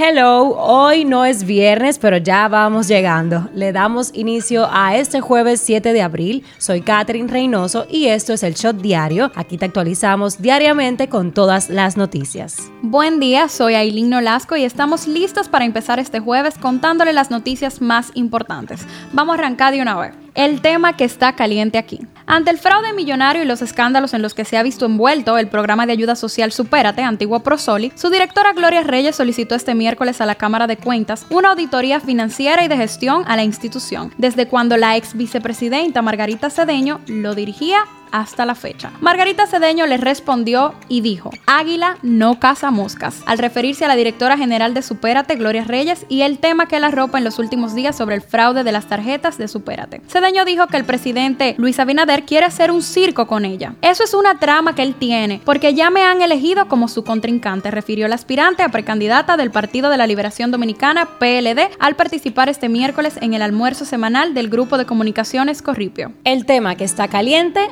[0.00, 3.48] Hello, hoy no es viernes, pero ya vamos llegando.
[3.52, 6.44] Le damos inicio a este jueves 7 de abril.
[6.58, 9.32] Soy Catherine Reynoso y esto es el Shot Diario.
[9.34, 12.70] Aquí te actualizamos diariamente con todas las noticias.
[12.80, 17.80] Buen día, soy Aileen Nolasco y estamos listos para empezar este jueves contándole las noticias
[17.80, 18.86] más importantes.
[19.12, 22.00] Vamos a arrancar de una vez el tema que está caliente aquí.
[22.26, 25.48] Ante el fraude millonario y los escándalos en los que se ha visto envuelto el
[25.48, 30.26] programa de ayuda social Supérate, antiguo Prosoli, su directora Gloria Reyes solicitó este miércoles a
[30.26, 34.76] la Cámara de Cuentas una auditoría financiera y de gestión a la institución, desde cuando
[34.76, 37.78] la ex vicepresidenta Margarita Cedeño lo dirigía
[38.12, 38.90] hasta la fecha.
[39.00, 44.36] Margarita Cedeño le respondió y dijo, Águila no caza moscas, al referirse a la directora
[44.36, 47.96] general de Supérate, Gloria Reyes, y el tema que la ropa en los últimos días
[47.96, 50.00] sobre el fraude de las tarjetas de Supérate.
[50.08, 53.74] Cedeño dijo que el presidente Luis Abinader quiere hacer un circo con ella.
[53.82, 57.70] Eso es una trama que él tiene, porque ya me han elegido como su contrincante,
[57.70, 62.68] refirió el aspirante a precandidata del Partido de la Liberación Dominicana, PLD, al participar este
[62.68, 66.12] miércoles en el almuerzo semanal del Grupo de Comunicaciones Corripio.
[66.24, 67.68] El tema que está caliente,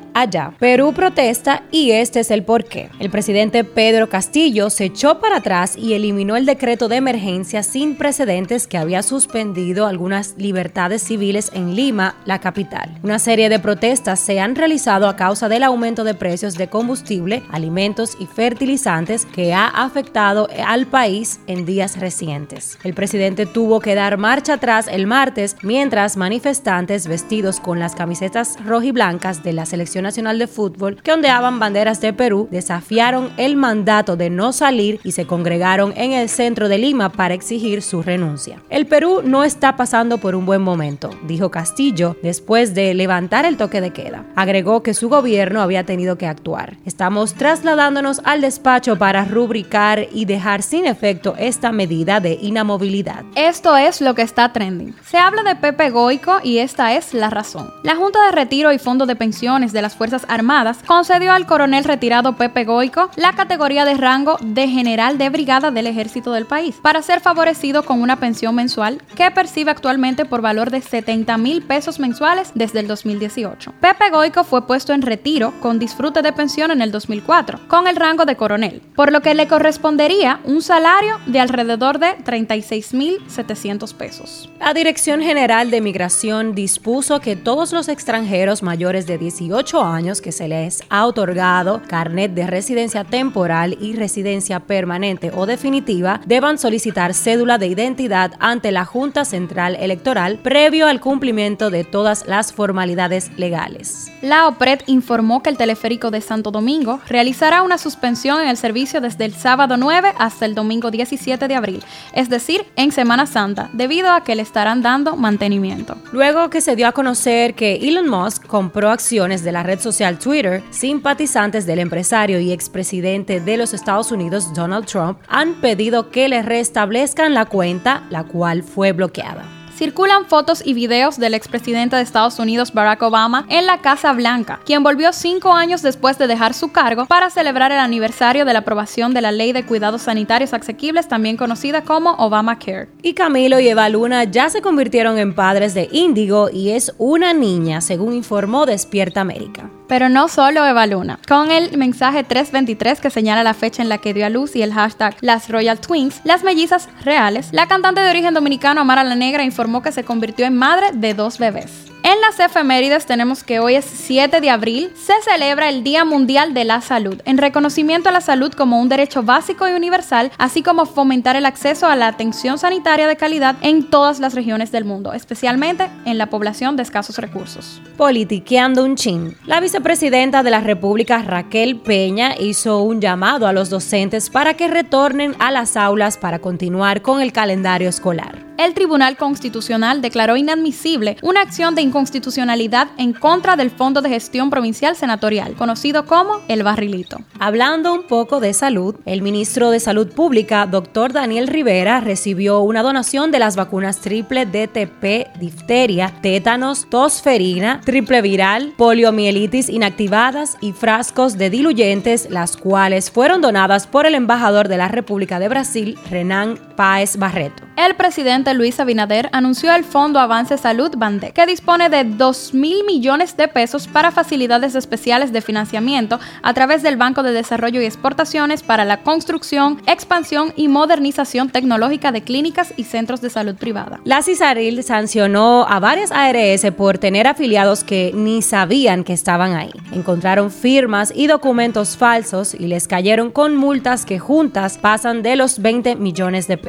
[0.59, 2.89] Perú protesta y este es el porqué.
[2.99, 7.97] El presidente Pedro Castillo se echó para atrás y eliminó el decreto de emergencia sin
[7.97, 12.99] precedentes que había suspendido algunas libertades civiles en Lima, la capital.
[13.03, 17.43] Una serie de protestas se han realizado a causa del aumento de precios de combustible,
[17.51, 22.79] alimentos y fertilizantes que ha afectado al país en días recientes.
[22.83, 28.57] El presidente tuvo que dar marcha atrás el martes mientras manifestantes vestidos con las camisetas
[28.65, 34.17] rojiblancas de la selección nacional de Fútbol que ondeaban banderas de Perú desafiaron el mandato
[34.17, 38.63] de no salir y se congregaron en el centro de Lima para exigir su renuncia.
[38.71, 43.59] El Perú no está pasando por un buen momento, dijo Castillo después de levantar el
[43.59, 44.25] toque de queda.
[44.37, 46.79] Agregó que su gobierno había tenido que actuar.
[46.87, 53.23] Estamos trasladándonos al despacho para rubricar y dejar sin efecto esta medida de inamovilidad.
[53.35, 54.95] Esto es lo que está trending.
[55.05, 57.71] Se habla de Pepe Goico y esta es la razón.
[57.83, 61.47] La Junta de Retiro y Fondo de Pensiones de las Fuerzas Fuerzas Armadas, concedió al
[61.47, 66.47] coronel retirado Pepe Goico la categoría de rango de general de brigada del ejército del
[66.47, 71.37] país, para ser favorecido con una pensión mensual que percibe actualmente por valor de 70
[71.39, 73.73] mil pesos mensuales desde el 2018.
[73.81, 77.97] Pepe Goico fue puesto en retiro con disfrute de pensión en el 2004, con el
[77.97, 83.19] rango de coronel, por lo que le correspondería un salario de alrededor de 36 mil
[83.27, 84.49] 700 pesos.
[84.61, 90.31] La Dirección General de Migración dispuso que todos los extranjeros mayores de 18 años que
[90.31, 97.15] se les ha otorgado carnet de residencia temporal y residencia permanente o definitiva deban solicitar
[97.15, 103.31] cédula de identidad ante la Junta Central Electoral previo al cumplimiento de todas las formalidades
[103.39, 104.13] legales.
[104.21, 109.01] La OPRED informó que el teleférico de Santo Domingo realizará una suspensión en el servicio
[109.01, 113.71] desde el sábado 9 hasta el domingo 17 de abril, es decir, en Semana Santa,
[113.73, 115.97] debido a que le estarán dando mantenimiento.
[116.13, 120.19] Luego que se dio a conocer que Elon Musk compró acciones de la red social
[120.19, 126.29] Twitter, simpatizantes del empresario y expresidente de los Estados Unidos Donald Trump han pedido que
[126.29, 132.03] le restablezcan la cuenta, la cual fue bloqueada circulan fotos y videos del expresidente de
[132.03, 136.55] Estados Unidos Barack Obama en la Casa Blanca, quien volvió cinco años después de dejar
[136.55, 140.55] su cargo para celebrar el aniversario de la aprobación de la Ley de Cuidados Sanitarios
[140.55, 142.89] Asequibles, también conocida como Obamacare.
[143.03, 147.35] Y Camilo y Eva Luna ya se convirtieron en padres de Índigo y es una
[147.35, 149.71] niña, según informó Despierta América.
[149.89, 151.19] Pero no solo Eva Luna.
[151.29, 154.63] Con el mensaje 323 que señala la fecha en la que dio a luz y
[154.63, 159.15] el hashtag Las Royal Twins, las mellizas reales, la cantante de origen dominicano Amara la
[159.15, 161.96] Negra informó que se convirtió en madre de dos bebés.
[162.07, 166.55] En las efemérides tenemos que hoy es 7 de abril, se celebra el Día Mundial
[166.55, 170.63] de la Salud, en reconocimiento a la salud como un derecho básico y universal, así
[170.63, 174.85] como fomentar el acceso a la atención sanitaria de calidad en todas las regiones del
[174.85, 177.83] mundo, especialmente en la población de escasos recursos.
[177.97, 179.37] Politiqueando un chin.
[179.45, 184.69] La vicepresidenta de la República, Raquel Peña, hizo un llamado a los docentes para que
[184.69, 191.17] retornen a las aulas para continuar con el calendario escolar el Tribunal Constitucional declaró inadmisible
[191.23, 196.63] una acción de inconstitucionalidad en contra del Fondo de Gestión Provincial Senatorial, conocido como el
[196.63, 197.19] Barrilito.
[197.39, 202.83] Hablando un poco de salud, el ministro de Salud Pública, doctor Daniel Rivera, recibió una
[202.83, 211.39] donación de las vacunas triple DTP, difteria, tétanos, tosferina, triple viral, poliomielitis inactivadas y frascos
[211.39, 216.66] de diluyentes, las cuales fueron donadas por el embajador de la República de Brasil, Renan
[216.77, 217.65] Páez Barreto.
[217.77, 222.85] El presidente Luis Abinader anunció el Fondo Avance Salud Bande, que dispone de 2 mil
[222.85, 227.85] millones de pesos para facilidades especiales de financiamiento a través del Banco de Desarrollo y
[227.85, 234.01] Exportaciones para la construcción, expansión y modernización tecnológica de clínicas y centros de salud privada.
[234.05, 239.73] La CISARIL sancionó a varias ARS por tener afiliados que ni sabían que estaban ahí.
[239.93, 245.61] Encontraron firmas y documentos falsos y les cayeron con multas que juntas pasan de los
[245.61, 246.66] 20 millones de pesos.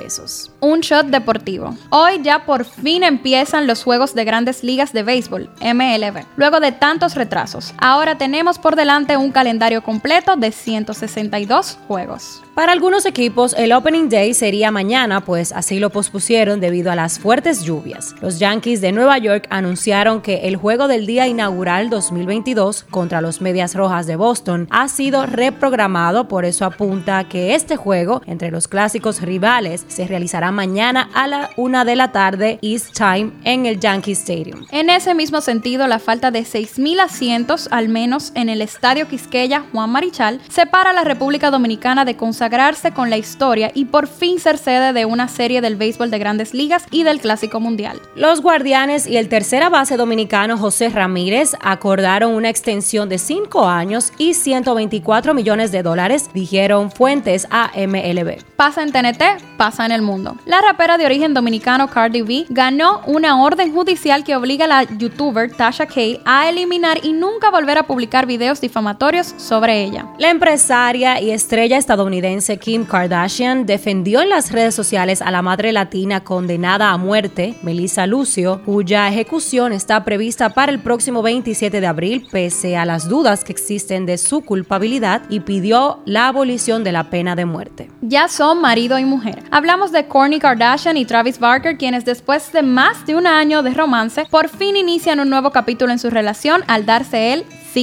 [0.59, 1.75] Un shot deportivo.
[1.89, 6.71] Hoy ya por fin empiezan los juegos de grandes ligas de béisbol, MLB, luego de
[6.71, 7.73] tantos retrasos.
[7.77, 12.43] Ahora tenemos por delante un calendario completo de 162 juegos.
[12.53, 17.19] Para algunos equipos, el Opening Day sería mañana, pues así lo pospusieron debido a las
[17.19, 18.15] fuertes lluvias.
[18.19, 23.41] Los Yankees de Nueva York anunciaron que el juego del día inaugural 2022 contra los
[23.41, 28.67] Medias Rojas de Boston ha sido reprogramado, por eso apunta que este juego entre los
[28.67, 33.79] clásicos rivales se realizará mañana a la una de la tarde East Time en el
[33.79, 34.65] Yankee Stadium.
[34.71, 39.63] En ese mismo sentido, la falta de 6.000 asientos, al menos en el Estadio Quisqueya
[39.71, 42.57] Juan Marichal, separa a la República Dominicana de consagración
[42.93, 46.53] con la historia y por fin ser sede de una serie del béisbol de grandes
[46.53, 48.01] ligas y del Clásico Mundial.
[48.15, 54.11] Los Guardianes y el tercera base dominicano José Ramírez acordaron una extensión de 5 años
[54.17, 58.43] y 124 millones de dólares, dijeron fuentes a MLB.
[58.55, 59.23] Pasa en TNT,
[59.57, 60.37] pasa en el mundo.
[60.45, 64.83] La rapera de origen dominicano Cardi B ganó una orden judicial que obliga a la
[64.83, 70.07] youtuber Tasha Kay a eliminar y nunca volver a publicar videos difamatorios sobre ella.
[70.17, 75.71] La empresaria y estrella estadounidense Kim Kardashian defendió en las redes sociales a la madre
[75.71, 81.87] latina condenada a muerte, Melissa Lucio, cuya ejecución está prevista para el próximo 27 de
[81.87, 86.91] abril, pese a las dudas que existen de su culpabilidad, y pidió la abolición de
[86.91, 87.89] la pena de muerte.
[88.01, 89.43] Ya son marido y mujer.
[89.67, 93.73] Hablamos de Kourtney Kardashian y Travis Barker, quienes después de más de un año de
[93.73, 97.33] romance, por fin inician un nuevo capítulo en su relación al darse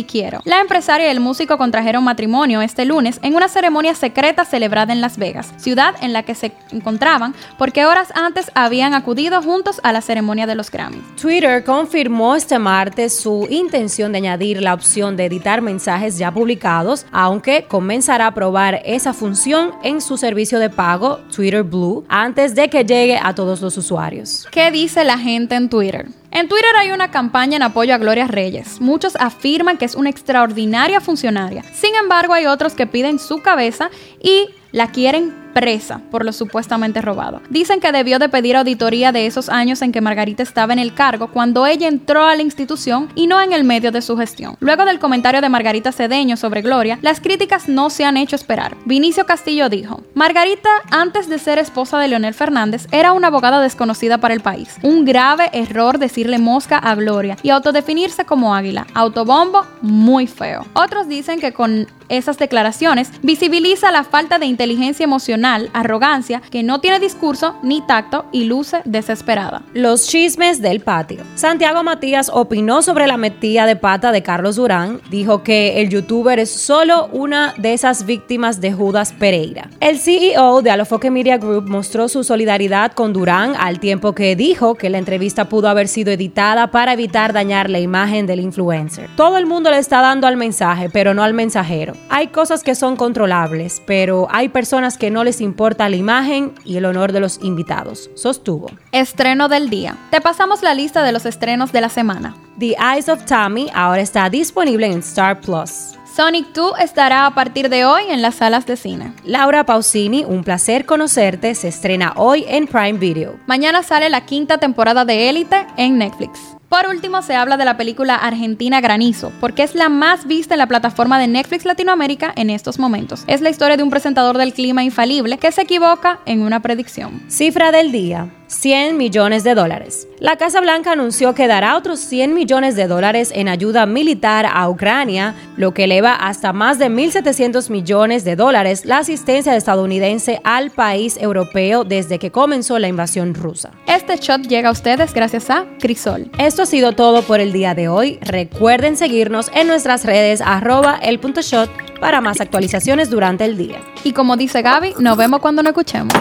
[0.03, 0.41] quiero.
[0.45, 5.01] La empresaria y el músico contrajeron matrimonio este lunes en una ceremonia secreta celebrada en
[5.01, 9.93] Las Vegas, ciudad en la que se encontraban porque horas antes habían acudido juntos a
[9.93, 11.03] la ceremonia de los Grammys.
[11.21, 17.07] Twitter confirmó este martes su intención de añadir la opción de editar mensajes ya publicados,
[17.13, 22.69] aunque comenzará a probar esa función en su servicio de pago Twitter Blue antes de
[22.69, 24.47] que llegue a todos los usuarios.
[24.51, 26.09] ¿Qué dice la gente en Twitter?
[26.35, 28.81] En Twitter hay una campaña en apoyo a Gloria Reyes.
[28.81, 31.63] Muchos afirman que es una extraordinaria funcionaria.
[31.73, 33.89] Sin embargo, hay otros que piden su cabeza
[34.21, 37.41] y la quieren presa por lo supuestamente robado.
[37.49, 40.93] Dicen que debió de pedir auditoría de esos años en que Margarita estaba en el
[40.93, 44.57] cargo cuando ella entró a la institución y no en el medio de su gestión.
[44.61, 48.77] Luego del comentario de Margarita Cedeño sobre Gloria, las críticas no se han hecho esperar.
[48.85, 54.19] Vinicio Castillo dijo, Margarita, antes de ser esposa de Leonel Fernández, era una abogada desconocida
[54.19, 54.77] para el país.
[54.83, 58.87] Un grave error decirle mosca a Gloria y autodefinirse como águila.
[58.95, 60.67] Autobombo, muy feo.
[60.75, 66.81] Otros dicen que con esas declaraciones visibiliza la falta de inteligencia emocional, arrogancia, que no
[66.81, 69.63] tiene discurso ni tacto y luce desesperada.
[69.73, 71.23] Los chismes del patio.
[71.35, 76.39] Santiago Matías opinó sobre la metida de pata de Carlos Durán, dijo que el youtuber
[76.39, 79.69] es solo una de esas víctimas de Judas Pereira.
[79.81, 84.75] El CEO de Alofoque Media Group mostró su solidaridad con Durán al tiempo que dijo
[84.75, 89.09] que la entrevista pudo haber sido editada para evitar dañar la imagen del influencer.
[89.17, 91.94] Todo el mundo le está dando al mensaje, pero no al mensajero.
[92.09, 96.77] Hay cosas que son controlables, pero hay personas que no les importa la imagen y
[96.77, 98.71] el honor de los invitados, sostuvo.
[98.93, 99.97] Estreno del día.
[100.11, 102.37] Te pasamos la lista de los estrenos de la semana.
[102.59, 105.95] The Eyes of Tommy ahora está disponible en Star Plus.
[106.15, 109.13] Sonic 2 estará a partir de hoy en las salas de cine.
[109.25, 113.35] Laura Pausini, un placer conocerte, se estrena hoy en Prime Video.
[113.47, 116.39] Mañana sale la quinta temporada de Élite en Netflix.
[116.75, 120.59] Por último, se habla de la película Argentina Granizo, porque es la más vista en
[120.59, 123.23] la plataforma de Netflix Latinoamérica en estos momentos.
[123.29, 127.23] Es la historia de un presentador del clima infalible que se equivoca en una predicción.
[127.29, 128.29] Cifra del día.
[128.55, 130.09] 100 millones de dólares.
[130.19, 134.69] La Casa Blanca anunció que dará otros 100 millones de dólares en ayuda militar a
[134.69, 140.71] Ucrania, lo que eleva hasta más de 1.700 millones de dólares la asistencia estadounidense al
[140.71, 143.73] país europeo desde que comenzó la invasión rusa.
[143.87, 146.31] Este shot llega a ustedes gracias a Crisol.
[146.39, 148.19] Esto ha sido todo por el día de hoy.
[148.23, 151.71] Recuerden seguirnos en nuestras redes arroba el punto shot
[152.01, 153.81] para más actualizaciones durante el día.
[154.05, 156.15] Y como dice Gaby, nos vemos cuando nos escuchemos.